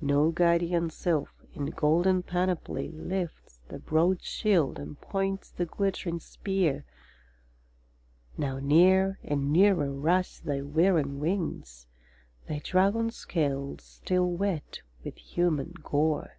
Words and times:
No 0.00 0.30
guardian 0.30 0.90
sylph, 0.90 1.42
in 1.52 1.66
golden 1.72 2.22
panoply, 2.22 2.92
Lifts 2.92 3.58
the 3.66 3.80
broad 3.80 4.22
shield, 4.22 4.78
and 4.78 4.96
points 5.00 5.50
the 5.50 5.66
glittering 5.66 6.20
spear. 6.20 6.84
Now 8.38 8.60
near 8.60 9.18
and 9.24 9.52
nearer 9.52 9.90
rush 9.92 10.38
thy 10.38 10.60
whirring 10.62 11.18
wings, 11.18 11.88
Thy 12.46 12.60
dragon 12.62 13.10
scales 13.10 13.82
still 13.82 14.30
wet 14.30 14.82
with 15.02 15.16
human 15.16 15.72
gore. 15.82 16.38